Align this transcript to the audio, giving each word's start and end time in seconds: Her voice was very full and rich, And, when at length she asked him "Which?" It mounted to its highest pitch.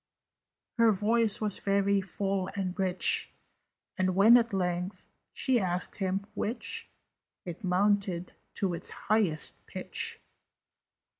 Her 0.79 0.91
voice 0.91 1.39
was 1.39 1.59
very 1.59 2.01
full 2.01 2.49
and 2.55 2.73
rich, 2.79 3.31
And, 3.99 4.15
when 4.15 4.35
at 4.35 4.51
length 4.51 5.07
she 5.31 5.59
asked 5.59 5.97
him 5.97 6.25
"Which?" 6.33 6.89
It 7.45 7.63
mounted 7.63 8.33
to 8.55 8.73
its 8.73 8.89
highest 8.89 9.63
pitch. 9.67 10.19